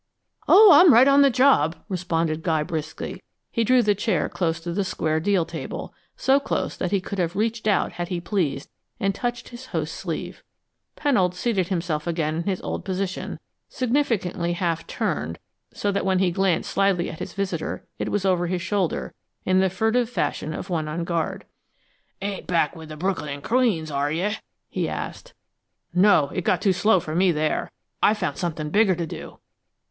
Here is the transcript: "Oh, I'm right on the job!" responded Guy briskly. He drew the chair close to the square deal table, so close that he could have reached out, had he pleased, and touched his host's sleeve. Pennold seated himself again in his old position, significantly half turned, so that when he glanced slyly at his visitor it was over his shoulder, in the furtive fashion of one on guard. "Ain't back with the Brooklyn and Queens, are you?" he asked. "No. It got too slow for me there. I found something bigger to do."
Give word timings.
"Oh, 0.47 0.71
I'm 0.73 0.91
right 0.91 1.07
on 1.07 1.21
the 1.21 1.29
job!" 1.29 1.75
responded 1.87 2.41
Guy 2.41 2.63
briskly. 2.63 3.21
He 3.51 3.63
drew 3.63 3.83
the 3.83 3.93
chair 3.93 4.29
close 4.29 4.59
to 4.61 4.73
the 4.73 4.83
square 4.83 5.19
deal 5.19 5.45
table, 5.45 5.93
so 6.17 6.39
close 6.39 6.75
that 6.75 6.89
he 6.89 6.99
could 6.99 7.19
have 7.19 7.35
reached 7.35 7.67
out, 7.67 7.91
had 7.91 8.07
he 8.07 8.19
pleased, 8.19 8.71
and 8.99 9.13
touched 9.13 9.49
his 9.49 9.67
host's 9.67 9.95
sleeve. 9.95 10.41
Pennold 10.95 11.35
seated 11.35 11.67
himself 11.67 12.07
again 12.07 12.33
in 12.35 12.43
his 12.45 12.59
old 12.63 12.83
position, 12.83 13.37
significantly 13.69 14.53
half 14.53 14.87
turned, 14.87 15.37
so 15.71 15.91
that 15.91 16.03
when 16.03 16.17
he 16.17 16.31
glanced 16.31 16.71
slyly 16.71 17.07
at 17.07 17.19
his 17.19 17.33
visitor 17.33 17.85
it 17.99 18.09
was 18.09 18.25
over 18.25 18.47
his 18.47 18.63
shoulder, 18.63 19.13
in 19.45 19.59
the 19.59 19.69
furtive 19.69 20.09
fashion 20.09 20.51
of 20.51 20.67
one 20.71 20.87
on 20.87 21.03
guard. 21.03 21.45
"Ain't 22.23 22.47
back 22.47 22.75
with 22.75 22.89
the 22.89 22.97
Brooklyn 22.97 23.29
and 23.29 23.43
Queens, 23.43 23.91
are 23.91 24.11
you?" 24.11 24.31
he 24.67 24.89
asked. 24.89 25.35
"No. 25.93 26.29
It 26.33 26.43
got 26.43 26.59
too 26.59 26.73
slow 26.73 26.99
for 26.99 27.13
me 27.13 27.31
there. 27.31 27.71
I 28.01 28.15
found 28.15 28.37
something 28.39 28.71
bigger 28.71 28.95
to 28.95 29.05
do." 29.05 29.37